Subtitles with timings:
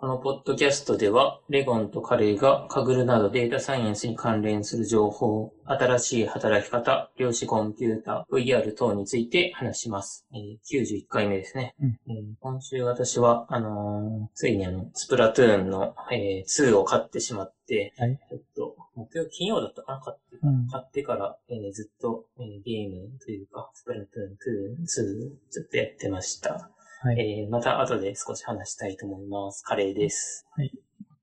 [0.00, 10.26] このポッドキャストでは、レゴンとカレイがカグルなどデータサイエンスに関連する情報、新しい働き方、量子コンピュータ、VR 等について話します。
[10.32, 11.74] えー、91回目ですね。
[11.82, 20.00] うん、えー、今週私は、あのー、ついにあの、スプラトゥーンの、えー、2を買ってしまって、はい、ちょっと、木曜、金曜だったかな？
[20.00, 26.70] 買って,、うん、買ってから、えー、ずっと、えー、ゲームというか、スプラトゥーン2、2ずっとやってました。
[27.02, 27.18] はい。
[27.18, 29.64] えー、また後で少し話したいと思います。
[29.64, 30.46] カレーです。
[30.54, 30.70] はい。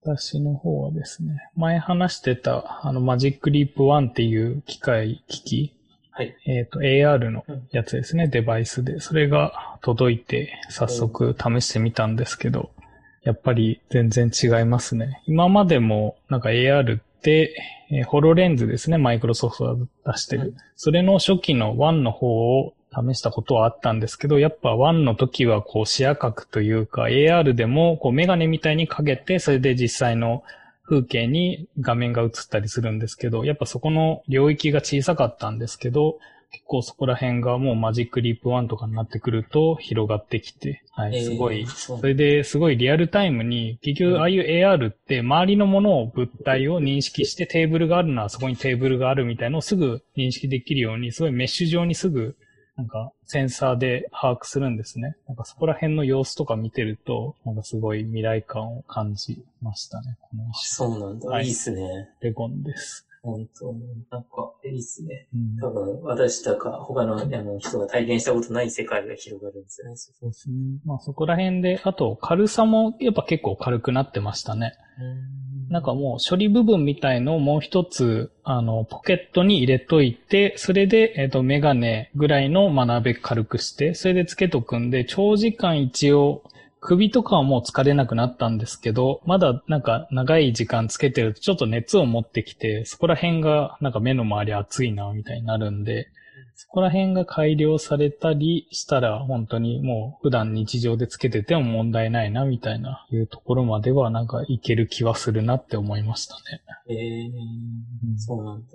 [0.01, 5.77] 私の方はですね、前話してた、あの、マジックリープ1っていう機械、機器。
[6.09, 6.35] はい。
[6.47, 8.99] えっ、ー、と、AR のやつですね、うん、デバイスで。
[8.99, 12.71] それが届いて、早速試してみたんですけど、
[13.23, 15.21] やっぱり全然違いますね。
[15.27, 17.55] 今までも、なんか AR って、
[17.91, 20.41] えー、ホロレンズですね、マイクロソフトが出してる。
[20.41, 22.27] うん、それの初期の1の方
[22.61, 30.43] を試したことはあったんですけど、やっぱ1の時はこう視野角というか AR でもこうメガネみたいにかけて、それで実際の
[30.87, 36.17] 風景に画面が映ったりするんですけど、やっぱそこの領域が小さかったんですけど、
[36.51, 52.37] 結構そこら辺がもうマジックリープ1とかになってくると広がってきて、はい、すごい、それですごいリアルタイムに、結局ああいう AR って周りのものを物体を認識してテーブルがあるのはそこにテーブルがあるみたいのをすぐ認識できるように、すごいメッシュ上にすぐ
[52.77, 55.17] なんか、センサーで把握するんですね。
[55.27, 61.27] なんかそこら辺の様子とか見てると、なんかすごい未来感を感じましたね、このそうなんだ。
[61.27, 62.09] はい、いいっすね。
[62.21, 63.07] レゴンです。
[63.23, 63.73] 本当
[64.11, 65.27] なんか、いいっすね。
[65.33, 69.95] うん、多分、私とか他のあの人が体験したことない世界が広がるんですよね。
[69.97, 70.55] そうですね。
[70.85, 74.73] まあそこら辺で、あと軽さもやっぱ結構軽くなってましたね。
[75.69, 86.43] なんかもう処理部分みたいのをもう一つ、あの、ポケットに入れといて、それで、えっ、ー、と、メガネぐらいの学べ軽くして、それでつけとくんで、長時間一応、
[86.79, 96.07] 首とかはもう疲れなくなったんですけど、まだなんか長い時間つけてるとちょっと熱を持ってきて、そこら辺がなんか目の周り熱いな、みたいになるんで、
[96.55, 106.61] そこら辺が改良されたりしたら、本当にもう普段日常でつけてても問題ないな、みたいないうところまではなんかいける気はするなって思いましたね。
[106.89, 107.31] ええー
[108.11, 108.67] うん、そうなんだ。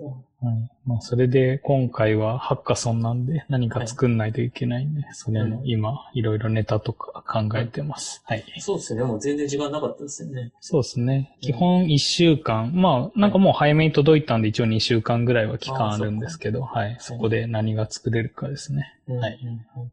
[0.43, 0.69] はい。
[0.85, 8.21] まあ、それで今回はハッカソンなんで何か作んないといけないんで、はい、それの今、いろいろネタとか考えてます。
[8.25, 8.43] はい。
[8.59, 9.03] そうですね。
[9.03, 10.51] もう全然時間なかったですよね。
[10.59, 11.37] そうですね。
[11.39, 12.73] 基本1週間。
[12.75, 16.97] まあ、なんかもう早めに届いたんで一応2週間ぐらいは期間あるんですけど、はい。
[16.99, 18.93] そこで何が作れるかですね。
[19.07, 19.39] はい。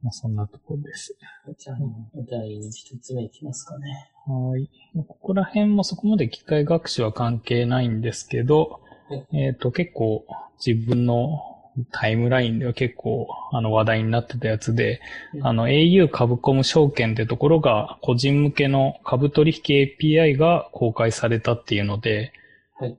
[0.02, 1.16] まあ、そんなところです。
[1.56, 1.76] じゃあ、
[2.28, 4.10] 第一つ目いきますかね。
[4.26, 4.68] はい。
[5.06, 8.80] ここら辺もそこまで機械学習は関係ないんですけど、
[9.32, 10.26] えっ、ー、と、結構
[10.64, 11.40] 自分の
[11.92, 15.00] タイムラインでは結構あの話題になってたやつで、
[15.34, 22.32] うん、あの au 株コム証券ってところが個人向けの株取引 API が公開されたっていうので、
[22.78, 22.96] はい、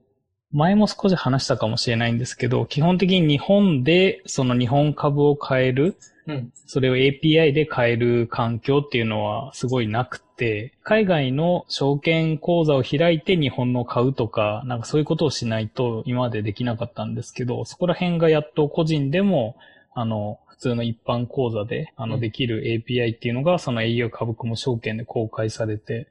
[0.52, 5.96] 前も少し話したかもしれないんですけど、基本的に日本でその日本株を買える、
[6.26, 19.56] うん、それを API で買える環境っていうのはすごいなくて、海外の証券口座を開いて日本の買うとか、なんかそういうことをしないと今までできなかったんですけど、そこら辺がやっと個人でも、
[19.94, 26.08] あの、普通の一般口座で、あの、できる API っていうのが、その au 株も証券で公開されて、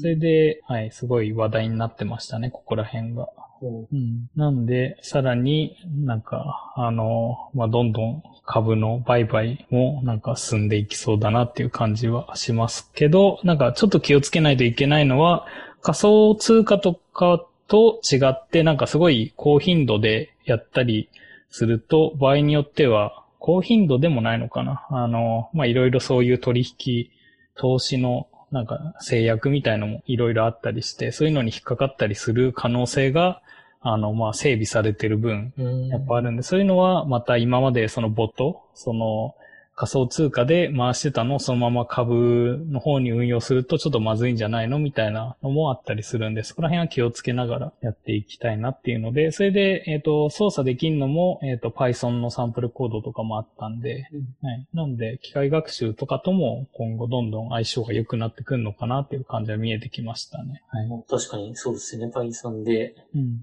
[0.00, 3.28] それで、はい、すごい話題になってましたね、ここら辺が。
[3.62, 15.46] うん、なんで、さらになんか、あの、まあ、どんどん株の売買もなんか進んでいきそうだなっていう感じはしますけど、なんかちょっと気をつけないといけないのは、
[15.82, 21.10] 仮想通貨とかと違って、なんかすごい高頻度でやったり
[21.50, 24.86] すると、場合によっては、高頻度でもないのかな。
[24.90, 27.10] あの、ま、いろいろそういう取引、
[27.56, 33.42] 投資のなんか制約みたいのもいろいろあったりして、そういうのに引っかかったりする可能性が
[33.80, 35.52] あの、まあ、整備されてる分、
[35.90, 39.34] やっぱあるんで、そういうのは、また今までそのボット、その、
[39.80, 54.66] 仮想通貨で回してたのをそのまま株の方に運用するとちょっとまずいんじゃないのみたいなのもあったりするんで、そこら辺は気をつけながらやっていきたいなっていうので、それで、えっ、ー、と、操作できるのも、えっ、ー、と、Python のサンプルコードとかもあったんで、うん、はい。
[54.74, 60.62] なんで、機械学習とかとも今後どんどん相性が良くなってくるのかなっていう感じは見えてきましたね。
[60.68, 61.04] はい。
[61.08, 62.12] 確かにそうですね。
[62.14, 62.96] Python で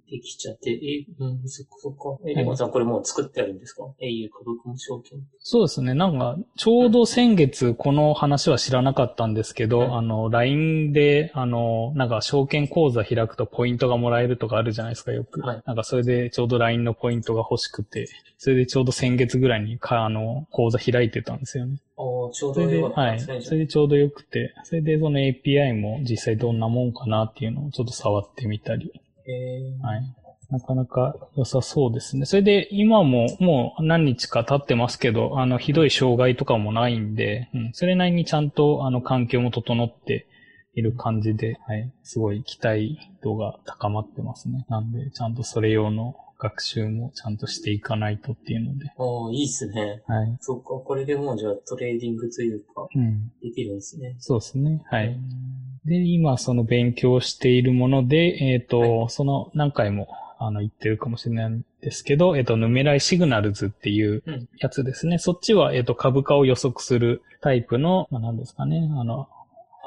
[0.07, 2.29] できちゃって、うん、え、うん、そっかそっか。
[2.29, 5.19] え、レモンさんこれもう作ってあるんですか ?au 株価証券。
[5.39, 5.95] そうですね。
[5.95, 15.41] なんかだ、ちょうど先月この話は知らなかったんですけど、うんあの、LINE で、あの、なんか証券口座開くとポイントがもらえるとかあるじゃないですか、よく。
[15.41, 18.07] はいなんかそれでちょうど LINE のポイントが欲しくて、
[18.37, 21.77] それでちょうど先月ぐらいにか、あの、口座開いてたんですよね。
[21.95, 23.17] おーちょうどよかったはい。
[23.17, 23.41] ですね。
[23.41, 28.91] それでちょうどよくて、それでその API も実際どんなもんかなっていうのをちょっと触ってみたり、
[29.27, 30.01] えーはい。
[30.49, 32.25] なかなか良さそうですね。
[32.25, 40.27] それで今ももう何日か経ってますけど、あの、ひどい障害とかもないんで、うん、それなりにちゃんとあの、環境も整って
[40.73, 41.91] いる感じで、はい。
[42.03, 44.65] すごい期待度が高まってますね。
[44.69, 50.03] なんで、ちゃんとそれ用の学習もちゃんとしていかないとっていうので、おーいいっすね。
[50.07, 50.37] はい。
[50.39, 53.31] そっか、これでもうじゃあトレーディングというか、うん。
[53.41, 54.15] できるんですね。
[54.19, 54.81] そうですね。
[54.89, 55.07] はい。
[55.07, 55.57] うん
[55.87, 60.09] で、今その勉強しているもので、えっ、と、はその何回も
[60.39, 64.49] あの言ってるかもしれないんですけど、えっ、と、ヌメライシグナルズっていううん。
[64.59, 65.17] やつですね。
[65.17, 69.27] そっちは、えっ、と、株価を予測するタイプの、まあ、何ですかね、あの、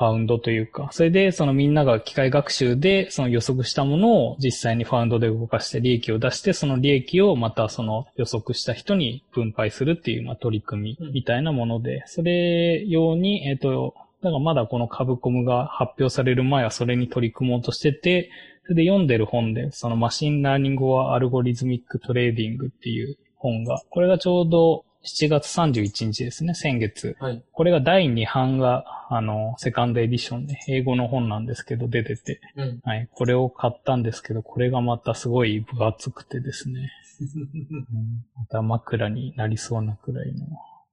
[0.00, 18.30] ファウンドというか、それでそのみんなが機械学習でその予測したものを実際にファウンドで動かして利益を出して、その利益をまたその予測した人に分配するっていうまあ取り組みみたいなもので、それ用に、えっ、と、だからまだこの株コムが発表される前はそれに取り組もうとしてて、
[18.70, 27.16] それで読んでる本で、その Machine Learning for Algorithmic Trading っていう本が、これがちょうど7月31日ですね、先月。
[27.18, 27.42] はい。
[27.50, 32.80] これが第2版が、あの、 second edition で、英語の本なんですけど、出てて、うん。
[32.84, 33.08] はい。
[33.12, 40.46] これを買ったんですけど、これがまたすごい分厚くてですね、 うんまた枕になりそうなくらいの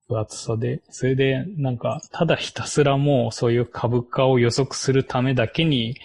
[0.07, 5.95] 分厚さで、それでなんか、ただひたすらもうそういう株価を予測するためだけに、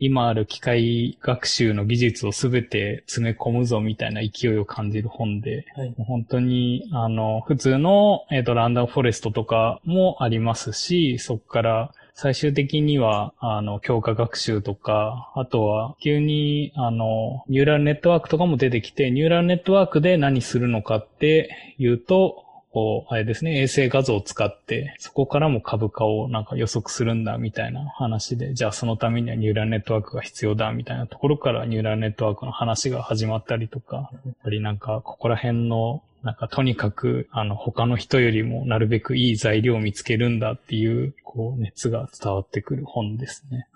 [0.00, 5.94] 今ある機械学習の技術をすべて詰め込むぞみたいな勢いを感じる本で、はい。
[5.98, 22.44] 本当に、あの、普通の、えっ、と、ランダムフォレストとかもありますし、そこから最終的には、あの、強化学習とか、あとは、急に、あの、ニューラルネットワークとかも出てきて、ニューラルネットワークで何するのかっていうと、
[22.78, 43.66] こう、あれですね、衛星画像を使って、そこからも株価をなんか予測するんだみたいな話で、じゃあそのためにはニューラルネットワークが必要だみたいなところからニューラルネットワークの話が始まったりとか、やっぱりなんかここら辺の、なんかとにかく、あの、他の人よりもなるべくいい材料を見つけるんだっていう、こう、熱が伝わってくる本ですね。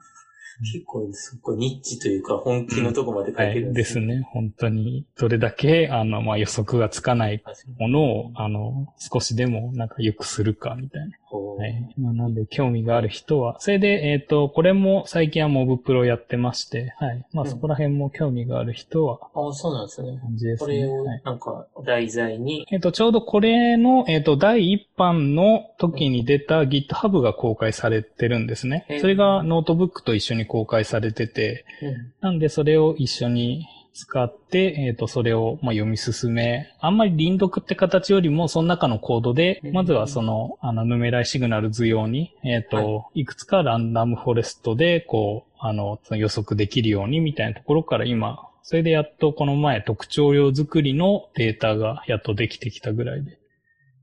[0.62, 3.54] 結構、すっごいニッチというか、本気のとこまで書はいい。
[3.54, 4.00] てるんです。
[4.00, 4.22] ね。
[4.32, 7.42] 本当に、どれだけ、あの、まあ、予測がつかない
[7.78, 11.16] ものを、あの、少しでもなんか良くするかみたいな。
[11.38, 11.94] はい。
[11.99, 17.25] まあ、なんで、興味がある人は、それで、えっ、と、これも最近はモブプロやってまして、はい。
[17.32, 20.19] まあ、うんそこら辺も興味がある人は、ああ、そうなんですね。
[20.20, 20.67] 感じですね。
[20.67, 21.23] これをはい。
[21.25, 53.38] なんか題材に、えっ、と、ちょうどこれの、えっ、と、第一版の時に出た GitHub が公開されてるんですねそれがノートブックと一緒に公開されてて、うんなんでそれを一緒に使って、えっ、と、それを、まあ、読み進め、あんまり輪読って形よりも、その中のコードでう、んまずはその、あの、ヌメライシグナル図用に、えっ、と、い、くつかランダムフォレストで、こう、あの予測できるようにみたいなところから今、それでやっとこの前特徴量作りのデータがやっとできてきたぐらいで、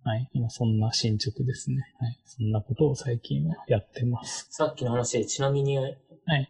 [0.06, 0.30] はい。
[0.33, 1.77] 今そんな進捗ですね。
[2.00, 2.19] はい。
[2.25, 4.47] そんなことを最近はやってます。
[4.51, 5.95] さっきの話で、ちなみに、はい。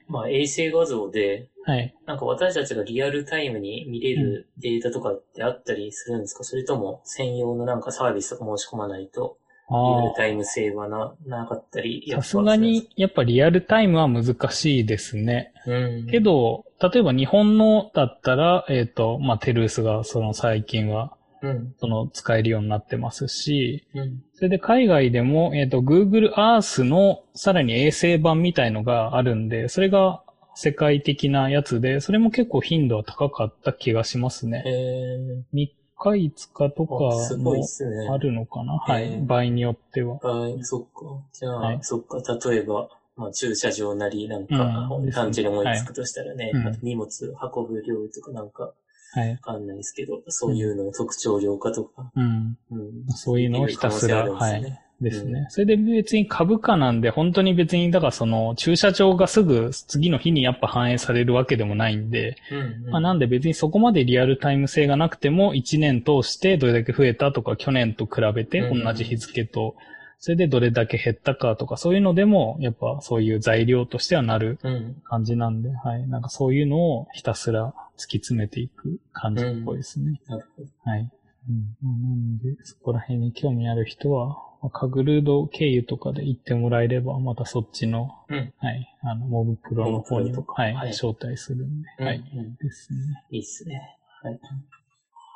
[0.08, 1.96] まあ衛星画像で、はい。
[2.08, 9.38] なんか私たちがリアルタイムに見れるデータとかってあったりするんですか、それとも専用のなんかサービスとか申し込まないと、
[9.70, 12.24] リアあルタイム性はな、なかったり、あ。
[12.24, 15.54] さすがに、やっぱリアルタイムは難しいですね。
[15.68, 16.08] うん。
[16.08, 21.74] けど、例えば日本のだったら、えっ、と、まあ、テルースがその最近は、うん。
[21.78, 24.24] その使えるようになってますし、うん。
[24.34, 30.24] それで海外でも、えっ、と、Google Earth のさらに衛星版みたいのがあるんで、それが
[30.62, 34.62] 世界的なやつで、それも結構頻度は高かった気がしますね。
[34.66, 37.44] え3日5日とかすね。
[37.46, 39.04] もあるのかな、はい。
[39.06, 40.18] えー場合によっては。
[40.18, 41.06] はい、そっか。
[41.32, 42.22] じゃあ、はいそっか。
[42.50, 47.08] 例えば、まあ、駐車場なり、なんか、うん単純に思いつくとしたらね、はいうんあと荷物
[47.56, 48.74] 運ぶ量とかなんか、
[49.14, 49.32] はい。
[49.32, 52.58] わかんないですけど、そういうのの特徴量化とか、うん。
[52.70, 53.08] うん。
[53.16, 55.40] そういうのをひたすら、できる可能性あるんですね。
[55.40, 62.92] うんそれで別に株価なんで、本当に別に、だからその、駐車場がすぐ次の日にやっぱ反映されるわけでもないんで、うん、うん。
[62.92, 69.76] まあなんで別にそこまでリアルタイム性がなくても、1年通してどれだけ増えたとか、去年と比べてうん同じ日付と、
[70.22, 75.02] それでどれだけ減ったかとか、そういうのでも、やっぱそういう材料としてはなるうん。
[75.06, 76.06] 感じなんで、はい。
[76.08, 80.20] なんかそういうのをひたすら突き詰めていく感じっぽいですね。
[80.28, 80.68] なるほど。
[80.84, 81.10] はい。
[81.50, 81.76] うん。
[81.82, 88.54] なんで、そこら辺に興味ある人は、まあカグルード経由とかで行ってもらえれば、またそっちの、うん。
[88.58, 90.90] はい、あの、モブプロの方にも、はい、はい。
[90.90, 92.06] 招待するんで、うん。
[92.06, 92.56] はい、うん。
[92.56, 93.00] ですね。
[93.32, 93.98] いいっすね。
[94.22, 94.40] はい。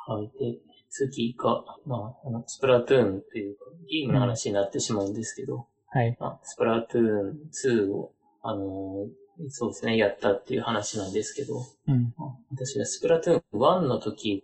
[0.06, 0.30] はい。
[0.38, 0.58] で、
[0.90, 8.12] 次が、まあ、あの、スプラトゥーンというか、ゲームの話になってしまうんですけど、はい、まあ、スプラトゥーン2を、
[8.42, 14.42] あのーそうですね、やったっていう話なんですけど、うん、まあ私がスプラトゥーン1の時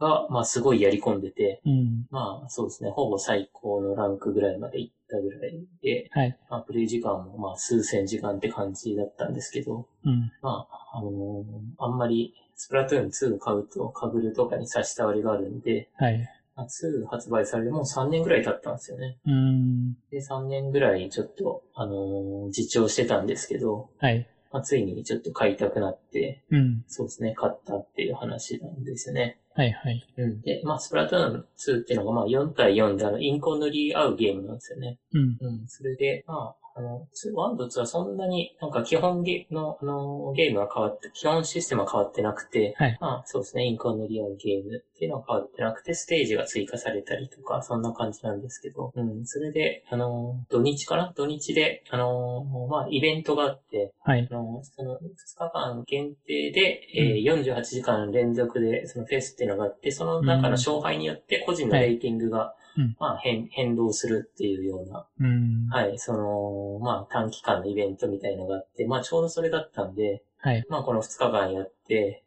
[0.00, 11.44] が、まあ、すごいやり込んでて、うん、まあ、そうですね、ほぼ最高のランクぐらいまで行ったぐらいで、はい、まあ、プレイ時間も、まあ、数千時間って感じだったんですけど、うん、まあ、あのー
[11.78, 16.18] あんまり、スプラトゥーン2を買うと、カグルとかに差し障りがあるんで、はい、
[16.56, 19.18] まあ2発売されてもう3年ぐらい経ったんですよね。
[19.26, 29.38] うん、で、3年ぐらいちょっと、あのー自重してたんですけど、はい、まあ、ついにちょっと買いたくなって、うん、そうですね、買ったっていう話なんですよね。
[29.54, 30.40] はい、はい、うん。
[30.42, 34.98] で、まあ、スプラトゥーン2っていうのが、まあ、4対4で、あの、インコ塗り合うゲームなんですよね。
[35.12, 35.64] うん、うん。
[35.66, 42.98] それで、まあ、あの、1と2はそんなになんか基本ゲの、あの、ゲームは変わって、基本システムは変わってなくて、はい。
[43.00, 49.26] まあ、そうですね、インクを塗り合うゲームっていうのは変わってなくて、ステージが追加されたりとか、そんな感じなんですけど、うん。
[49.26, 51.12] それで、あの、土日かな？
[51.14, 54.98] 土日で、あの、まあ、イベントがあって、はい、あの、その2
[55.36, 62.59] 日間限定で、えー48時間連続でそのフェスっていうのがあって、その中の勝敗によって個人のレーティングが、うん
[62.98, 71.79] まあ変、変動するっていうような、うん、はい、その、まあ短期間のイベントみたいのがあって、まあちょうどそれだったんで、はい、まあこの2日間やって、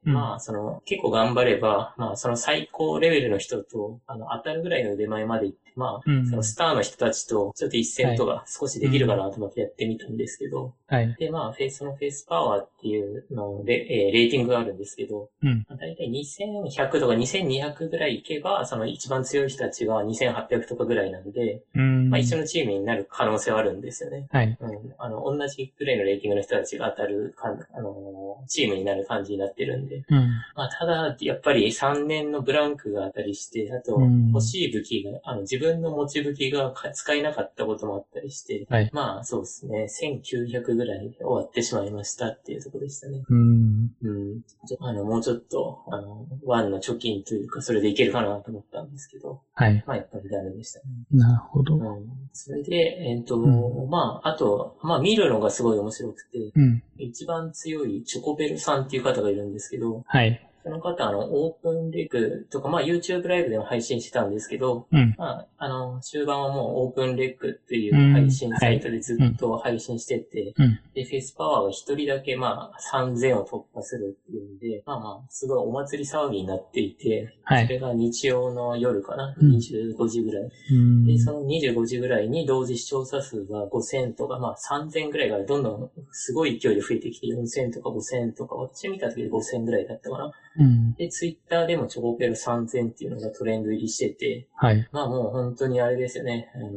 [0.05, 0.13] うん。
[0.13, 24.27] まあその結構頑張れば、まあその最高レベルの人と、あの当たるぐらいの腕前まで行って、まあうんそのスターの人たちとちょっと一戦とか少しできるかなと思ってやってみたんですけど、はい、で、まあ、フェイス、そのフェイスパワーっていうので、えーレーティングがあるんですけど、うん、まあ大体2100とか2200ぐらいいけば、その一番強い人たちが2800とかぐらいなんで、うん、まあ一緒のチームになる可能性はあるんですよね。
[24.31, 24.93] はい、うん。
[24.97, 30.05] あの、同じぐらいのレーティングの人たちが当たるかん、あのーチームになる感じになってるんで。
[30.09, 39.87] うん、まあ、ただ、やっぱり3年のブランクがあったりして、あとうん、欲しい武器が、あの、自分の持ち武器がか使えなかったこともあったりして、はいまあ、そうですね。
[39.89, 43.23] 1900ぐらいで終わってしまいましたっていうところでしたね。
[43.27, 44.41] うん、うん。
[44.79, 50.85] あの、もうちょっと、あの、ワンの貯金というか、それでいけるかなと思ったんですけど、はい、まあ、やっぱりダメでしたね。
[51.11, 51.75] なるほど。
[51.75, 52.09] うん。
[52.31, 79.57] それで、えっ、と、うまあ、あと、まあ、見るのがすごい面白くて、うん、一番強いチョコベルさんっていう方がいるんですけど、はい、その方、あの、オープンレクとか、まあ、YouTube ライブでも配信してたんですけど、うん、まあ、あの、終盤はもうオープンレックっていう配信サイトでずっと配信してて、うん、で、フェイスパワーが一人だけ、まあ、3000を突破するっていうんで、まあまあ、すごいお祭り騒ぎになっていて、はい、それが日曜の夜かな、うん。
[79.57, 80.51] 25時ぐらい。
[80.71, 90.31] うん、で、その25時ぐらいに同時視聴者数が5000とか、まあ3000ぐらいからどんどんすごい勢いで増えてきて4000とか5000とか、私見た時で5000ぐらいだったかな？
[90.57, 96.51] うん、で、ツイッターでもチョコペル3000っていうのがトレンド入りしてて、はい、まあもう本当にあれですよね。
[96.55, 96.71] あのー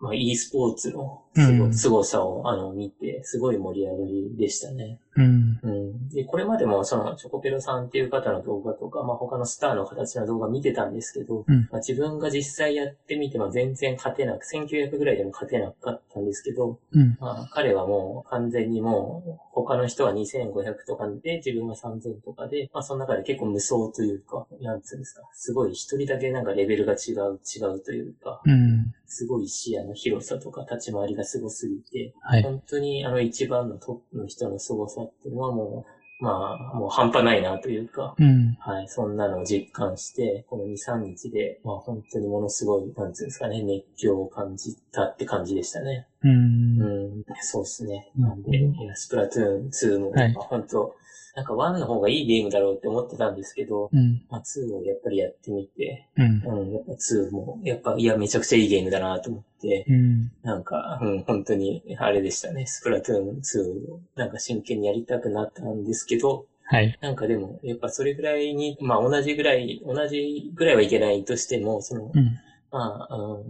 [0.00, 4.98] まあ e スポーツのうんすご,、凄さをあの見て、すごい盛り上がりでしたね。
[5.16, 5.79] うん、うん。
[6.12, 11.68] で、これまでもそのチョコペロさんっていう方の動画とか、まあ他のスターの形の動画見てたんですけど、うん。
[11.70, 35.89] まあ、自分が実際やってみても全然勝てなく、1900ぐらいでも勝てなかったんですけど、うん、まあ彼はもう完全にもう他の人は2500とかで自分は3000とかで、まあその中で結構無双というか、なんつうんですか、すごい一人だけなんかレベルが違う、違うというか、うん、すごい視野の広さとか立ち回りがすごすぎて、はい、本当にあの一番のトップの人の凄さっていうのはもう、
[36.20, 46.06] まあ、もう半端ないなというか、うん、はい、そんなのを実感して、この2、3日で、まあ本当にものすごい、なんていうんですかね、熱狂を感じたって感じでしたね。
[46.22, 46.84] うん、う
[47.20, 48.10] ん、そうですね。
[48.16, 50.32] なんで、スプラトゥーン2も、はい。
[50.34, 50.94] まあ本当、
[51.34, 62.66] なんか1の方がいいゲームだろうって思ってたんですけど、うん、まあ2をやっぱりやってみて、うん、うん、やっぱ2も、やっぱ、いや、めちゃくちゃいいゲームだなと思って、うん、なんか、うん、本当に、あれでしたね。
[62.66, 72.38] スプラトゥーン2を、なんか真剣にやりたくなったんですけど、はい、なんかでも、やっぱそれぐらいに、まあ同じぐらい、同じぐらいはいけないとしても、その、うん、
[72.70, 73.44] まあ、うん、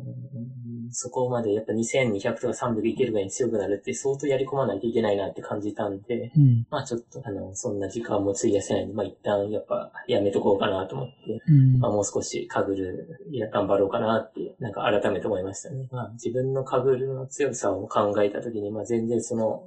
[0.92, 15.88] そこまでやっぱ2200とか300いけるぐらいに強くなるって相当やり込まないといけないなって感じたんで、うん、まあちょっと、あの、そんな時間も費やせないんで、まあ一旦やっぱやめとこうかなと思って、うんまあ、もう少しカグル、いや、頑張ろうかなって、なんか改めて思いましたね。
[15.90, 19.64] まあ、自分のカグルの強さを考えたときに、まあ、全然その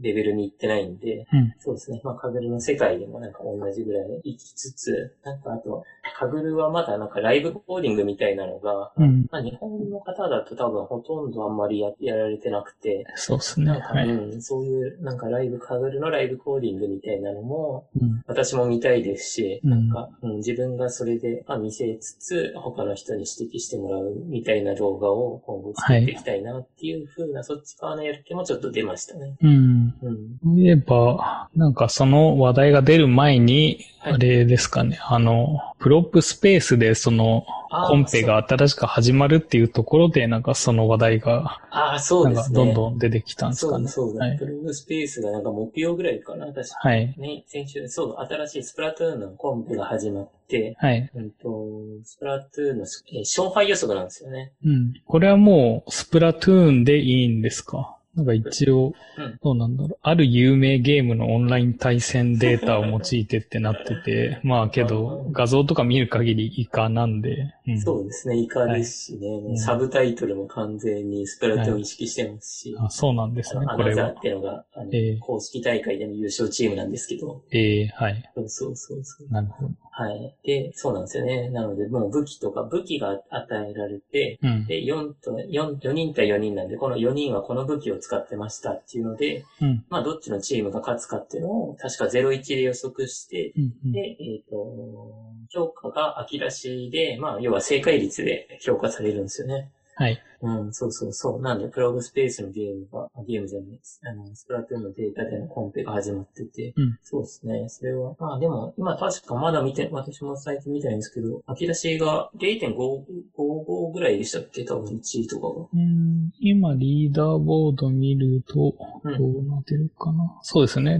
[0.00, 2.00] レベルに行ってないんで、うんそうですね。
[2.02, 5.84] まあ、カグルの世界でもなんか同じぐらい行きつつ、なんかあと、
[6.18, 9.26] カグルはまだなんかライブコーディングみたいなのが、うん。
[9.30, 13.72] まあ、日本の方だと多分ほとんどあんまりややられてなくて、そうですね。
[13.72, 14.08] はい。
[14.08, 18.22] うん、そういうなんかライブ、カグルのライブコーディングみたいなのもうん。
[18.26, 29.36] 私も見たいですし、うんなんか、うん、自分がそれで、まあ、見せつつ他の人に指摘してもらうみたいな動画を今後作っていきたいなっていう風な、そっち側のやる気もちょっと出ましたね。
[29.42, 29.94] うん。
[30.02, 30.56] うん。
[30.56, 37.44] 言えば、なんかその話題が出る前に、はいあれですかね、あの、プロップスペースでその
[37.88, 42.56] コンペが新しく始まるっていうところで、なんかその話題が、ああ、そうなんかですね。
[42.56, 43.88] どんどん出てきたんですそうだ、かね。
[43.88, 44.26] そうだ。
[44.26, 46.74] はいプログスペースがなんか木曜ぐらいかな、確か。
[46.80, 47.14] はい。
[47.16, 51.10] ね、先週、そう、新しいスプラトゥーンのコンペが始まって、はい。
[51.14, 51.68] うんと、
[52.04, 54.52] スプラトゥーンの、えー勝敗予測なんですよね。
[54.64, 54.92] うん。
[55.06, 57.96] これはもう、スプラトゥーンでいいんですか？
[58.14, 59.98] なんか一応うん、どうなんだろう。
[60.02, 67.80] ある有名ゲームのオンライン対戦データを用いてってなってて、まあけど、画像とか見る限りイカなんで、うん。
[67.80, 74.20] そうですね、イカですしね、んサブタイトルも完全にスプラトゥーンを意識してますし、あそうなんですねこれはアナザーっ。
[74.20, 78.30] ていうのが、あのええ公式大会での優勝チームなんですけど、ええはい。
[78.34, 79.32] そうそうそうそう。
[79.32, 79.70] なるほど。
[79.94, 80.34] はい。
[80.42, 81.50] で、そうなんですよね。
[81.50, 84.66] なので、もう武器とか、武器が与えられて、うん。
[84.66, 89.84] で、4と、4、4人対4人なんで、この4人はこの武器を使ってましたっていうので、うん。
[89.88, 93.72] まあ、どっちのチームが勝つかっていうのを、確か0-1で予測して、うん。
[93.86, 95.12] うんで、えっ、と、
[95.50, 99.70] 評価が秋出しで、まあ、要は正解率で評価されるんですよね。
[99.94, 100.18] はい。
[100.44, 101.40] うん、そうそうそう。
[101.40, 104.00] なんで、プログスペースのゲームが、あゲームじゃないです。
[104.04, 107.68] あの、スプラトゥーンのデータでのコンペが始まってて、うんそうですね。
[107.68, 114.64] それは、まあでも、今確かまだ見て、私も最近見たいんですけど、秋出しが0.55ぐらいでしたっけ？
[114.64, 115.66] 多分1位とかが。
[115.72, 120.38] うん今、リーダーボード見ると、うんどうなってるかな。
[120.42, 120.98] そうですね。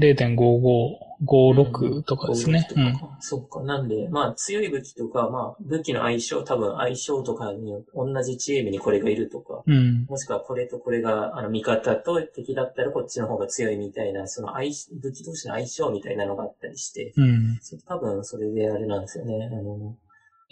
[1.24, 2.66] 0.5556とかですね。
[2.74, 3.00] ううんん。
[3.20, 3.62] そうか。
[3.62, 10.06] なんで、まあ強い武器とか、まあ武器の相性、多分相性とかに同じチームにこれがいるとか、うん。
[10.08, 17.58] もしくはこれとこれが、あの、味方と敵だったらこっちの方が強いみたいな、その相し、武器同士の相性みたいなのがあったりして、うん。
[17.86, 19.48] 多分それであれなんですよね。
[19.52, 19.96] あの、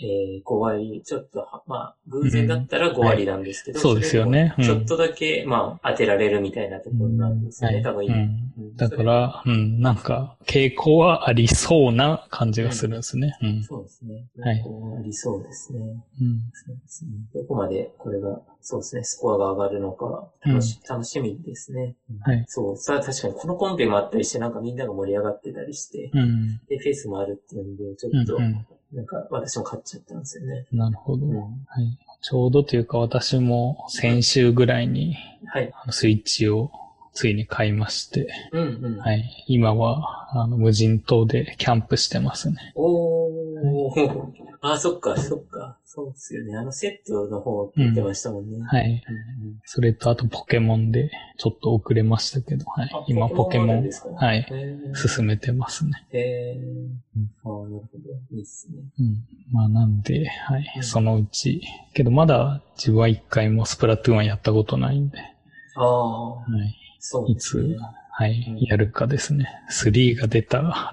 [0.03, 7.77] えー、5割、ちょっとは、まあ、偶然だったら5割なんですけど、はいそうですよねちょっとだけ、まあ、当てられるみたいなところなんですよね。
[7.77, 8.15] はい多分今。
[8.15, 8.41] うんうん
[8.77, 13.37] だから、うん、なんか、傾向はありそうな感じがするんですね。
[13.43, 13.63] うん。
[13.63, 14.27] そうですね。
[14.39, 15.81] はいありそうですね。
[15.81, 16.41] うん。
[16.53, 17.11] そうですね。
[17.35, 21.97] どこまでこれが、そうですね、スコアが上がるのか、楽し,、楽しみですね。
[22.23, 22.45] はい。
[22.49, 22.77] そう。
[22.77, 26.61] さあ、確かにこのコンペもあったりして、なんかみんなが盛り上がってたりして、うん。
[26.69, 30.67] で、フェイスもあるっていうんで、ちょっと、うんうんなんか私も買っちゃったんですよね。
[30.73, 31.27] なるほど。
[31.27, 31.47] うんは
[31.81, 31.99] い。
[32.23, 35.73] ちょうどというか私も先週ぐらいにはい。
[35.75, 36.71] あのスイッチを
[37.13, 38.99] ついに買いまして、うんうん。
[38.99, 39.45] はい。
[39.49, 42.73] 今は、あの、無人島でキャンプしてますね。
[42.77, 44.50] おー。
[44.63, 45.79] あ、そっか、そっか。
[45.85, 46.57] そうですよね。
[46.57, 48.59] あのセットの方言ってましたもんね。
[48.65, 48.85] はい。
[48.85, 53.05] うんうんそれとあとポケモンでちょっと遅れましたけど、はいあ。
[53.09, 54.47] 今ポケモンはい。
[54.95, 56.07] 進めてますね。
[56.13, 57.21] へー。
[57.45, 58.37] あーなるほど。
[58.37, 58.79] いいっすね。
[58.99, 59.25] うん。
[59.51, 60.73] まあなんで、はい。
[60.77, 61.63] うんそのうち、
[61.95, 65.19] けどまだ自分は一回もスプラトゥーンはやったことないんで、
[65.77, 66.77] ああ、はい。
[66.99, 67.77] そういつですね。、
[68.21, 69.49] はいうん、やるかですね。
[69.71, 70.93] 3が出たら、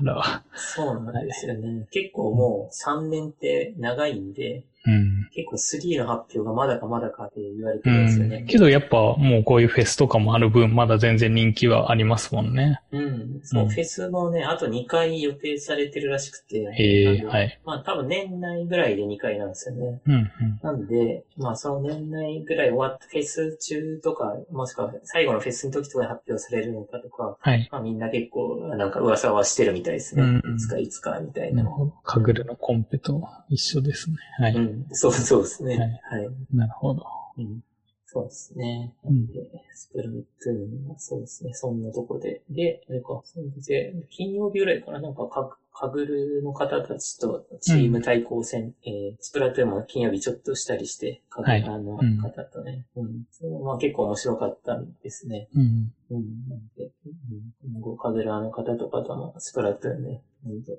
[0.55, 1.85] そうなんですよね。
[1.91, 5.29] 結構もう3年って長いんで、うん。
[5.33, 8.45] 結構3の発表がまだかまだかって言われてうるんですよねん。。
[8.45, 12.79] けどやっぱもうこういうフェスとかもある分、まだ全然人気はありますもんね。
[12.91, 13.39] うん。
[13.43, 16.59] そう、うんフェスもね、あと2回予定されてるらしくて。
[16.73, 17.59] へえはい。
[17.65, 20.01] まあ多分年内ぐらいで2回なんですよね。
[20.05, 20.31] うん、うん。
[20.63, 27.67] なんで、まあその年内ぐらい終わったフェス中とか、もしくは最後のフェスの時とかに発表されるのかとか、はい。
[27.71, 30.23] まあみんな結構なんか噂はしてるみたいですね。
[30.23, 31.63] うんいつかいつかみたいな。
[31.63, 31.93] なるほど。
[32.03, 34.17] カグルのコンペと一緒ですね。
[34.39, 34.55] はい。
[34.55, 34.76] うん。
[34.91, 35.99] そうそうですね。
[36.09, 36.35] はいはい。
[36.53, 37.05] なるほど。
[37.37, 37.63] うん。
[38.05, 38.95] そうですね。
[39.05, 41.53] うんで、スプラトゥーンはそうですね。
[41.53, 42.41] そんなとこで。
[42.49, 52.87] で、あれか、そうで、金曜日ぐらいかな、なんかか、カグルの方たちとチーム対抗戦、えー、スプラトゥーンも金曜日ちょっとしたりして、カグはいラのうん方とね。
[52.95, 53.25] うん。
[53.29, 55.49] それもまあ結構面白かったんですね。
[55.53, 55.93] うん。
[56.09, 56.49] うん。
[56.49, 60.71] なんで、うん、今後カグラの方とかともスプラトゥーンね、ほんと、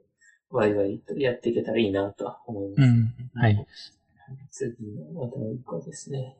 [0.51, 2.83] ワイワイとやっていけたらいいなとは思います。
[2.83, 3.15] うん。
[3.35, 3.67] はい。
[4.51, 4.75] 次
[5.15, 6.37] の話題がですね、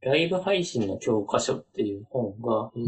[0.00, 2.86] ライブ配信の教科書っていう本が、えー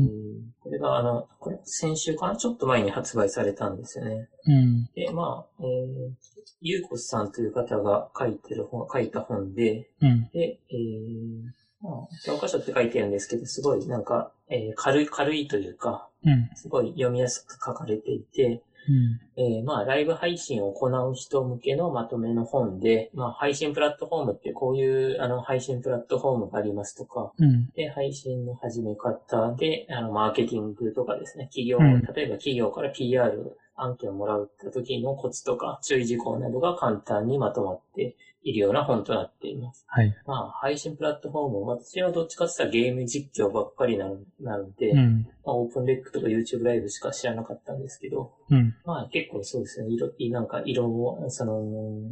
[0.60, 4.28] これがあの、これ先週かなちょっと前に発売されたんですよね。
[4.46, 4.84] うん。
[4.94, 6.12] で、まあ、えー、
[6.60, 10.28] ゆうこさんという方が書いてる本、書いた本で、うん。
[10.30, 11.42] で、えー、
[11.80, 16.50] まあ、教科書って書いてるんですけど、すごいなんか、えー軽い、軽いというか、うん。
[16.54, 19.20] すごい読みやすく書かれていて、うん。
[19.36, 27.68] えーまあ、ライブ配信を行う人向けのまとめの本で、まあ、配信プラットフォームってこういう、あの、配信プラットフォームがありますとか、うん。
[27.74, 39.84] で、配信の始め方で、あの、マーケティングとかですね、企業、うん例えば企業から PR 案件をもらった時のコツとか注意事項などが簡単にまとまっているような本となっています。
[39.88, 40.14] はい。
[40.26, 45.22] まあ、配信プラットフォーム、私はどっちかって言ったらゲーム実況ばっかりなのなので、うん。
[45.44, 48.74] まあ、オープンレックとか YouTube ライブしか知らなかったんですけど、うん。
[48.84, 51.62] まあ結構そうですね、いろ、いなんか色を、その、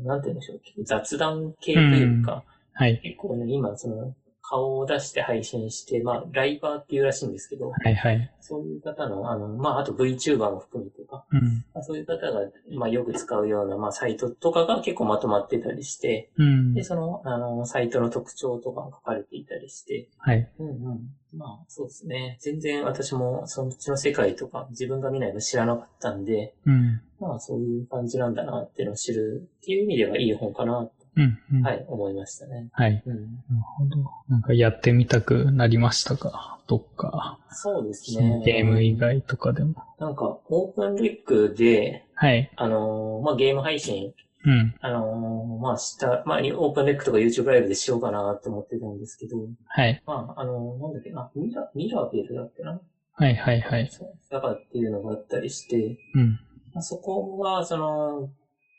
[0.05, 3.01] なんて言うんでしょう、結構雑談系というか、はい。
[3.03, 4.15] 結構ね、今その、
[4.49, 8.33] 顔を出して配信して、まあ、ライバーっていうらしいんですけど、はいはい。
[8.41, 11.65] そういう方の、あの、まあ、あと VTuber も含めてか、うん。
[11.75, 16.85] まあ、そういう方が、まあ、よく使うような、まあ、サイトとかが結構まとまってたりして、うんで、。
[16.85, 20.49] その、あの、サイトの特徴とかが書かれていたりして、はい。
[20.59, 21.11] うんうん。
[21.37, 22.39] まあ、そうですね。
[22.41, 27.01] 全然私もそっちの世界とか自分が見ないの知らなかったんで、うん。
[27.19, 31.39] まあ、そういう感じなんだなっていうのを知るっていう意味ではいい本かな、うん。
[31.53, 31.63] うん。。
[31.63, 32.69] はいい、思いましたね。
[32.73, 33.03] はい。
[33.05, 33.15] うん。
[33.15, 33.29] なる
[33.63, 33.97] ほど。
[34.29, 36.59] なんかやってみたくなりましたか？
[36.67, 37.39] どっか。
[37.51, 38.43] そうですね。
[38.45, 39.75] ゲーム以外とかでも。
[39.99, 42.51] なんか、オープンレックで、はい。
[42.57, 44.13] あのーまあ、ゲーム配信、
[44.45, 44.75] うん。
[44.81, 50.03] あのーまあ、した、まあ、オープンレックとか YouTube ライブでしようかなと思ってたんですけど、はい。
[50.07, 52.81] まあ、あのーなんだっけな、ミラ、ミラベルだっけな？
[53.13, 53.89] はいはいはい。
[53.91, 54.15] そう。
[54.31, 56.39] だからっていうのがあったりして、うん。
[56.75, 58.29] まあ、そこは、その、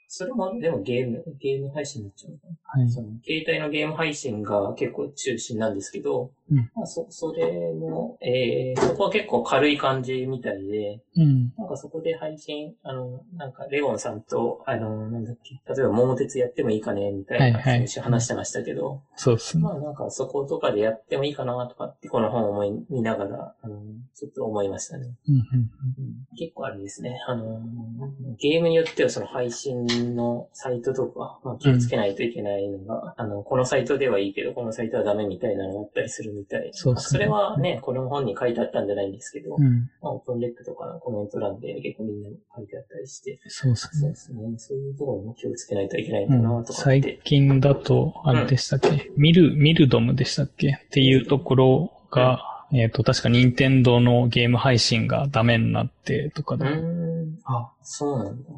[0.08, 2.82] それも、でもゲーム、ゲーム配信になっちゃうのかな。
[2.82, 2.89] はい。
[2.89, 11.54] その携帯のゲーム配信が結構中心なんですけど、うんまあ、そ、それも、えー、そこは結構軽い感じみたいで、うん。
[11.58, 19.72] なんかそこで配信、あの、なんかレゴンさんと、あの、なんだっけ、例えば桃鉄やってもいいかね、みたいなはいはい先週話してましたけど、そうっすねま。
[19.72, 23.82] あなんかそことかでやってもいいかなとかってこの本を思い見ながら、あの、
[24.16, 25.16] ちょっと思いましたね。
[25.28, 25.36] うん。
[25.36, 25.70] うん。
[26.38, 27.20] 結構あれですね。
[27.28, 27.62] あの、
[28.40, 36.69] ゲームによってはその配信のサイトとか、まあ、気をつけないといけないのが、あの、このサイトではいいけど、このサイトはダメみたいなのがあったりするみたい。
[36.71, 39.89] そうですねれはね、この本に書いてあったんじゃないんですけど、うん。
[40.02, 44.15] まあ、オープンレックとかのコメント欄で結構みんな書いてあったりして、そうっすねそうで。
[44.15, 44.58] すね。
[44.58, 47.19] そういうところも気をつけないといけないんだうんなとかっ最て。
[47.23, 50.80] 近だと、あれでしたっけ、ミル、ミルドムでしたっけ？
[50.86, 52.41] っていうところが、
[52.73, 57.39] えっ、と、確か任天堂のゲーム配信がダメになってとかうで、はいーん。
[57.45, 58.50] あ、そうなんだ。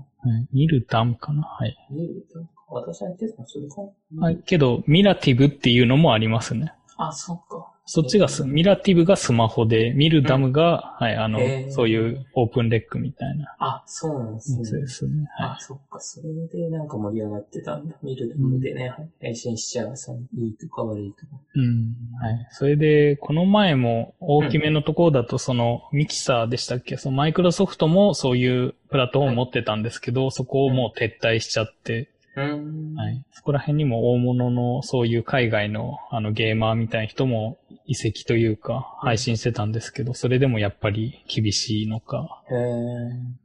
[0.51, 1.43] ミルダムかな？
[1.43, 1.77] はい。
[1.91, 3.75] 見ると私は言ってたのそれか
[4.13, 4.37] なはい。
[4.45, 6.73] けど、ミラティブっていうのもありますね。
[6.97, 7.58] あ、そっか。
[7.91, 11.39] そっちがす、ミラティブがスマホで、ミルダムが、はい、あの
[11.71, 14.81] そういうオープンレックみたいなあ、そうなんですやつね。
[14.81, 15.27] ですね。
[15.39, 15.99] はあ、そっか。
[15.99, 17.95] それでなんか盛り上がってたんだ。
[18.03, 21.41] 見るのでね、配信しちゃうさ、いいとか悪いとか。
[21.55, 21.59] い。
[21.59, 21.95] うん。
[22.21, 22.47] はい。
[22.51, 26.97] それで、この前も大きめのところだと、その、ミキサーでしたっけ？
[26.97, 32.95] そのマイクロソフトもそういうプラットフォーム持ってたんですけど、そこをもう撤退しちゃって、うーん。
[32.95, 33.23] はい。
[33.31, 37.57] そこら辺にも大物のそういう海外のあのゲーマーみたいな人も
[37.89, 42.57] 移籍というか配信してたんですけど、それでもやっぱり厳しいのか、へー。
[42.57, 43.35] うん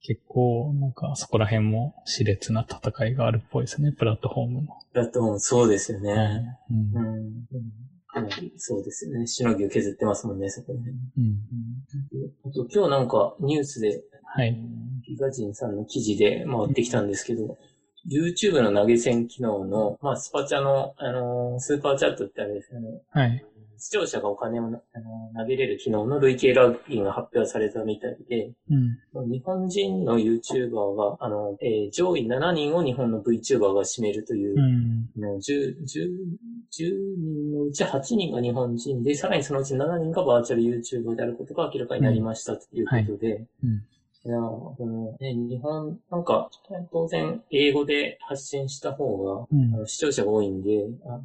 [0.00, 4.78] 結構なんかそこら辺も熾烈な戦いがあるっぽいですね、プラットフォームも。
[4.92, 6.12] プラットフォーム、そうですよね。
[6.12, 6.28] はい
[6.70, 7.06] うんうん。
[7.06, 7.46] うん
[8.10, 9.26] かなりそうですよね。
[9.26, 10.96] しのぎを削ってますもんね、そこら辺。
[11.18, 11.36] うん
[12.46, 14.56] あと今日なんかニュースで、はい。
[15.06, 17.58] ギガジンさんの記事で回ってきたんですけど、
[18.10, 23.02] YouTube の投げ銭機能の、まあ、スパチャの、あのースーパーチャットってあれですよね。
[23.10, 23.44] はい。
[23.78, 28.52] 視聴者がお金をな、あのー投げれる機能の累計ランキングが発表されたみたいで、
[29.14, 29.30] うん。
[29.30, 35.24] 日本人の YouTuber が、あの、えー上位7人を日本の VTuber が占めるという、うん。
[35.24, 36.08] あの 10, 10,
[36.76, 43.82] 10人のうち8人が日本人で、さらにそのうち7人がバーチャル YouTuber であることが明らかになりましたということで、うん
[44.24, 46.50] いや、このね、日本、なんか、
[46.92, 51.22] 当然、英語で発信した方が、うんあの視聴者が多いんで、あの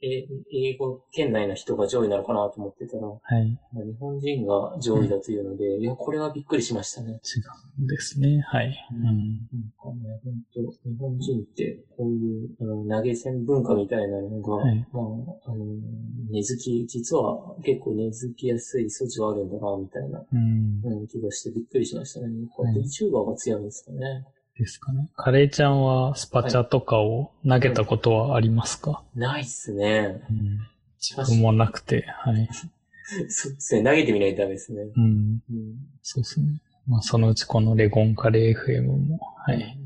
[0.00, 3.58] え英語圏内の人が上位なのかなと思ってたら、はい。
[3.72, 7.12] まあ日本人が上位だというので、いや、これはびっくりしましたね。
[7.12, 7.40] 違
[7.80, 8.40] うんですね。
[8.40, 8.74] はい。
[8.92, 9.02] うん。
[9.02, 15.64] なんかね、本当日本人って、こういう、あの、投げ銭文化みたいなのが、はいまあ、あの、
[16.30, 20.80] 根付き、実は結構根付きやすい素地があるんだな、みたいな、うん。
[20.84, 22.28] うん、気がしてびっくりしましたね。
[22.54, 24.26] これはい VTuber が強いんですかね。
[24.56, 25.08] ですかね。
[25.16, 30.22] カレーちゃんはスパチャとかを投げたことはありますか、ないっすね。
[30.30, 30.58] うん。
[31.00, 32.48] 自分もなくて、はい。
[33.28, 33.82] そうですね。
[33.82, 34.82] 投げてみないとダメですね。
[34.96, 35.42] うん。
[35.50, 35.76] うん。
[36.02, 36.60] そうですね。
[36.86, 39.78] まあ、そのうちこのレゴンカレー FM も、はい。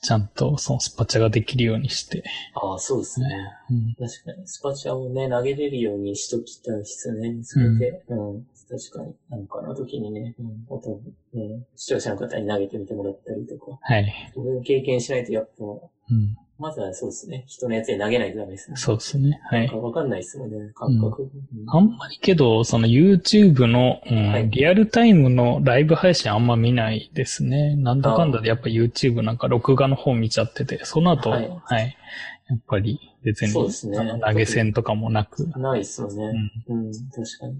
[0.00, 2.22] ちゃんとそのスパチャができるようにして。
[2.54, 3.28] ああ、そうですね。
[3.70, 3.94] うん。
[3.94, 7.38] 確かに、スパチャをね、投げれるようにしときたいですね。
[7.42, 11.00] それで、うん、確かに、なんかの時にね、うん、音、
[11.32, 14.32] ね、視聴者の方に投げてみてもらったりとか、はい。
[14.34, 16.36] そういう経験しないとやっぱ、うん。
[16.58, 18.76] まずはそうですね、人のやつに投げないとダメですね。
[18.76, 19.40] そうですね。
[19.44, 19.68] はい。
[19.68, 21.22] わかんないですもんね、感覚。
[21.22, 21.30] うん
[21.68, 27.76] あんまりけど、その YouTube の、うんはいリアルタイムのライブ配信あんま見ないですね。
[27.76, 31.96] なんだかんだでやっぱ YouTube なんか録画の方見ちゃってて、その後、ははいい。
[32.48, 36.50] やっぱり別に、そうですね投げ銭とかもなく、ないですよね。
[36.68, 37.54] うんうん、確かに。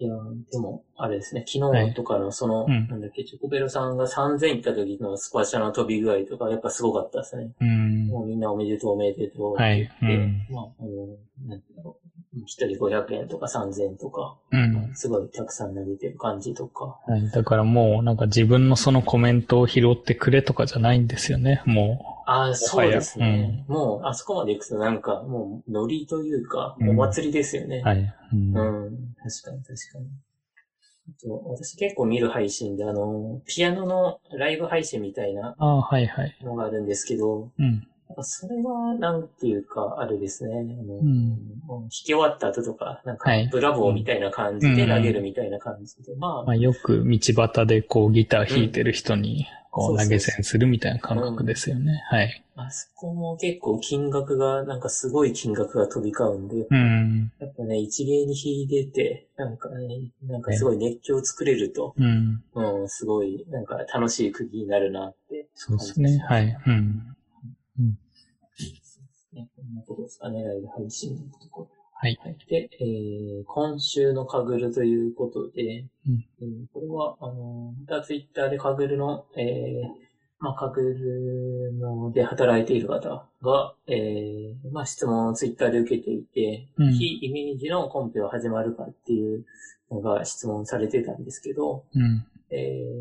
[0.00, 7.50] いやーでも、あれですね、昨日とかのその、うんなんだっけ、チョコベロさんが3000行った時のスパチャの飛び具合とか、やっぱすごかったですね。
[7.60, 8.06] うん。
[8.06, 11.96] もうみんなおめでとうおめでとうってはい言って、うんまあ、あの、なんていうの、
[12.46, 14.90] 一人500円とか3000円とか、うん。
[14.94, 16.96] すごいたくさん投げてる感じとか。
[17.06, 17.30] はい。
[17.30, 21.62] だからもうなんか自分のそのコメントを拾ってくれとかじゃないんですよね。
[21.66, 23.64] もああ、そうですね。
[23.68, 27.78] もう、あそこまで行くとなんか、もう、ノリというか、うんお祭りですよね。
[27.78, 28.14] う、はい。
[28.34, 28.54] うん。
[28.54, 30.06] うん、確かに確かに。
[31.08, 36.36] あと、私結構見る配信で、あの、ピアノのライブ配信みたいなああ、はいはい。
[36.42, 37.88] のがあるんですけど、うん。
[38.20, 40.52] それは、なんていうか、あれですね。
[40.54, 41.00] あの、う
[41.80, 52.02] 弾き終わった後とか、なんかはい、ブラボーみたいな感じで投げるみたいな感じで、まあ、まあよく道端でこうギター弾いてる人にこそうそうう投げ銭するみたいな感覚ですよね。
[52.10, 52.44] はい。
[52.56, 57.32] あそこも結構金額が、なんかすごい金額が飛び交うんで、うん。
[57.38, 62.42] やっぱね、一芸に弾いてて、なんかね、なんかすごい熱狂を作れると、うん。
[62.54, 65.48] うん、すごい、なんか楽しい釘になるなって。
[65.54, 66.18] そうですね。
[66.28, 66.58] はい。
[66.66, 67.14] うん。
[69.32, 71.67] ね、こんなとこですかね、ライブ配信のところ。
[72.00, 72.16] はい。
[72.48, 80.08] で、えー今週のカグルということで、うんえーこれは、あの、またツイッターでカグルの、えー
[80.38, 89.44] まあ、カグルので働いている方が、えーまあ、質問をツイッターで受けていて、うん非イメージのコンペは始まるかっていう
[89.90, 92.24] のが質問されてたんですけど、うん。
[92.50, 92.56] え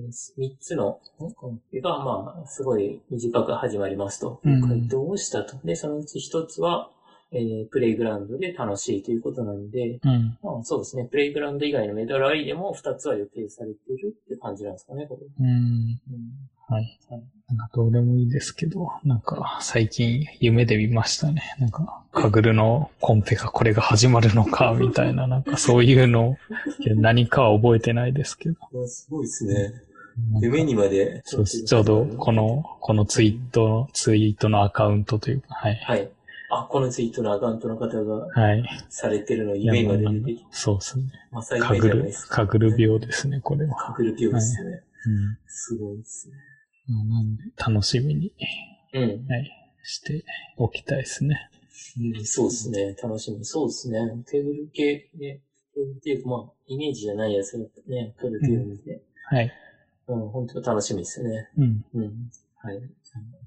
[0.09, 4.41] ー、3つのコンペが、まあ、すごい短く始まりますと。
[4.43, 5.57] うん回答をしたと。
[5.63, 6.89] で、そのうち1つは、
[7.31, 10.37] えー、プレイグラウンドで楽しいということなんで、うん。
[10.41, 11.05] まあ、そうですね。
[11.05, 15.27] プレイグラウンド以外のメダルアリでも2つは予定されているって感じなんですかね、これ。
[15.39, 15.47] うん。
[15.47, 15.99] うん
[16.69, 17.23] はいはい。
[17.47, 21.41] なんかどうでもいいですけど、なんか最近夢で見ましたね。
[21.59, 26.35] なんか、カグルのコンペがこれが始まるのか、 みたいな、なんかそういうの、
[26.97, 28.85] 何かは覚えてないですけど。
[28.85, 29.73] すごいですね。
[30.41, 31.21] 夢にまで。
[31.23, 31.63] そうです。
[31.63, 32.33] ちょうどこ。
[32.33, 35.75] の、このツイート、ツイートのアカウントというか、はい。
[35.75, 36.09] はい。
[36.49, 38.63] あ、このツイートのアカウントの方がはい。
[38.89, 41.05] されてるのを夢にまで出てきて、そうですね。
[41.31, 42.35] まさカグル夢じゃないです、か。
[42.35, 43.75] カグル病ですね、これは。
[43.75, 44.83] カグル病ですね。
[45.05, 45.37] うん。
[45.47, 46.35] すごいですね。
[46.87, 48.33] まあなんで、楽しみに、
[48.93, 49.01] うん。
[49.27, 49.51] はい、
[49.83, 50.23] して
[50.57, 51.49] おきたいですね。
[51.99, 52.95] うん、そうですね。
[53.01, 53.43] 楽しみ。
[53.43, 53.99] そうですね。
[54.29, 55.41] テーブル系ね。
[55.73, 59.51] テーブルっていうか、まあ、イメージじゃないやつがね、来るっていうんで、はい。
[60.07, 61.49] うん、本当楽しみですね。
[61.57, 61.85] うん。
[61.93, 62.31] うん。
[62.55, 62.81] はい。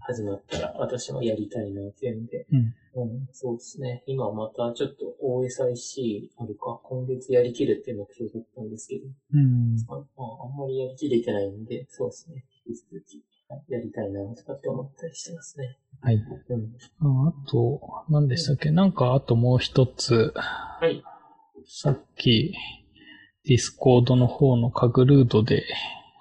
[0.01, 2.47] 始まったら私もやりたいなっていうんで。
[2.53, 2.75] うん。
[2.92, 4.03] うん、そうですね。
[4.07, 9.76] 今またちょっと OSIC あるか、今月やりきるっていう目標だったんですけど、うん。
[9.88, 12.44] あまあ、あんまりやりきれてないんで、そうですね。
[12.66, 15.76] 引き続き、はいやりたいなとかって思ったりしてますね。
[16.00, 16.16] はい。
[16.16, 16.76] うん。
[17.00, 18.70] ああと、何でしたっけ？
[18.70, 21.03] なんか、あともう一つ、はい。
[21.66, 22.55] さっき、
[23.44, 25.64] ディスコードの方のカグルードで、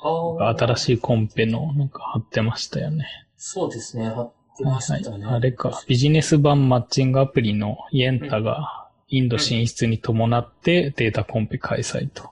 [0.01, 0.77] あ新い。
[0.77, 3.05] しいコンペのなんか貼ってましたよね。
[3.35, 4.05] そうですね。
[4.05, 5.25] 貼ってましたね。
[5.25, 5.35] はい。
[5.35, 12.29] あれか、ビジネス版マッチングアプリの yenta がインド進出に伴ってデータコンペ開催と。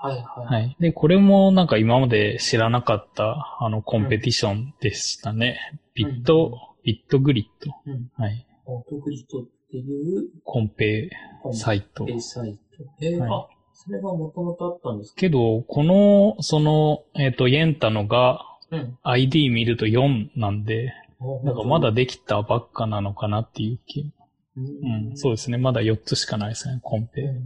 [0.00, 0.46] はいはい。
[0.46, 0.76] はい。
[0.80, 5.78] で、これもなんか今まで知らなかったあのコンペティションでしたね。
[5.94, 7.72] ビット、 bitgrit。
[7.86, 8.10] うん。
[8.16, 8.46] はい。
[8.66, 11.10] オートグリッドっていうコンペ
[11.52, 12.06] サイト。
[12.08, 12.84] A サイト。
[13.00, 18.98] えーはいあ、それがもともとあったんですかけど、この、その、えっ、と、イエンタのがうん。
[19.02, 20.92] ID 見ると4なんで、
[21.44, 24.12] なんかまだで、できたばっかなのかなっていう気。
[24.56, 25.58] うんうん、そうですね。
[25.58, 27.22] まだ4つしかないですね、コンペ。
[27.22, 27.40] うんうん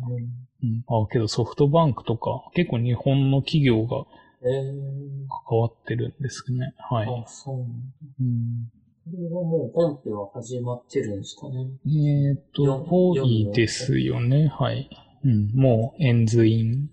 [0.63, 0.85] うん。
[0.87, 4.07] あ、けどソフトバンクとか、結構日本の企業が
[4.43, 6.75] えー、関わってるんですね。
[6.79, 7.09] はい。
[7.09, 7.73] あ、そうなんだ。
[8.21, 8.71] うん、
[9.11, 11.67] これはもうコンペは始まってるんですかね。
[11.87, 14.49] えっ、と、四多いですよね。
[14.49, 14.89] はい。
[15.25, 16.91] うん、もうエンズイン、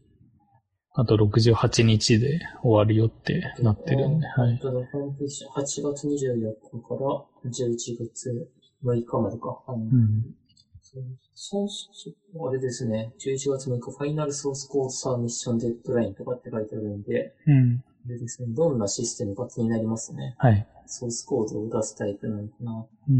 [0.98, 4.58] あと68日で終わるよってなってるんで、はい。
[4.58, 8.50] ホームページ、8月24日から11月
[8.84, 9.62] 6日までか。
[9.68, 10.36] うんうん。
[10.82, 11.04] そう
[11.34, 13.12] そうそう、あれですね。
[13.20, 17.84] 11月6日、ファイナルソースコードサーミッションデッドラインとかって書いてあるんで、うん。
[18.06, 18.48] あれですね。
[18.52, 20.36] どんなシステムか気になりますね。
[20.38, 20.66] はい。
[20.86, 22.86] ソースコードを出すタイプなのかな。
[23.10, 23.16] うん。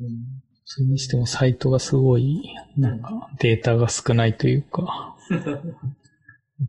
[0.00, 0.42] うん。
[0.64, 2.42] それにしてもサイトがすごい、
[2.76, 5.16] なんかデータが少ないというか、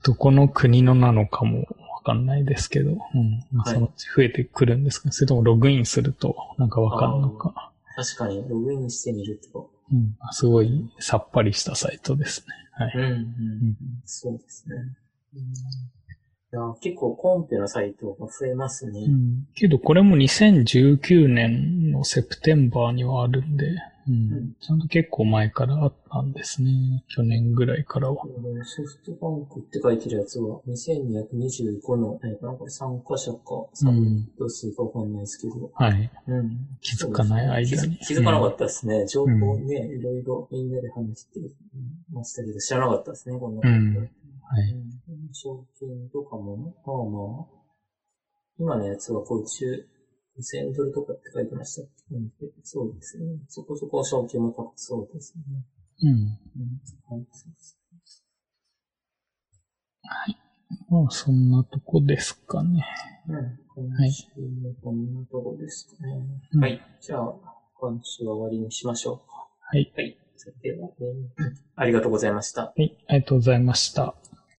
[0.04, 3.44] どこの国のなのかもわかんないですけど、うん。
[3.66, 5.08] そのうち増えてくるんですか？
[5.10, 7.72] ねそれともログインするとなんかわかるのか？
[7.96, 9.70] 確かに、ログインしてみると。
[9.92, 10.16] うん。
[10.32, 12.48] すごいさっぱりしたサイトですね。
[12.72, 12.94] はい。
[12.96, 13.10] うん、うん。
[13.10, 14.76] うんそうですね。
[15.36, 15.42] うん
[16.82, 19.00] 結構コンペのサイトが増えますね。
[19.00, 19.48] うん。
[19.56, 23.68] けどこれも2019年のセプテンバーにはあるんで、
[24.08, 24.14] うん。
[24.14, 27.04] うんちゃんと結構前からあったんですね。
[27.08, 28.26] 去年ぐらいからは。
[28.66, 33.40] ソフトバンクって書いてるやつは、2225の、な、これ参加者か、
[33.74, 35.72] サポート数かわかんないですけど。
[35.74, 36.12] はい。
[36.28, 36.58] うん。
[36.82, 37.68] 気づかない間に。
[37.68, 39.08] 気づ気づかなかったですね。
[39.08, 41.40] 情報ね、いろいろみんなで話して
[42.12, 43.70] ましたけど、知らなかったですね、こんなこと。
[43.70, 44.10] うん
[44.52, 44.72] はい。
[44.74, 47.62] うん賞金とかも、まあまあ、
[48.60, 49.66] 今のやつはこう中、
[50.38, 52.30] 2000ドルとかって書いてましたっけうん
[52.64, 53.26] そうですね。
[53.48, 55.44] そこそこ賞金も高そうですね。
[56.04, 56.10] うん。
[56.10, 56.18] うん。
[56.20, 57.78] はい、そうです
[60.90, 62.86] まあ、そんなとこですかね。
[63.30, 63.60] うん。
[63.74, 66.14] 今週もこんなとこですかね。
[66.54, 66.82] うんはい。
[67.00, 67.34] じゃあ、
[67.76, 69.48] 今週は終わりにしましょうか。
[69.62, 69.92] はい。
[69.96, 70.18] はい。
[70.36, 72.66] それでは、えーありがとうございました。
[72.66, 72.96] はい。
[73.08, 74.16] ありがとうございました。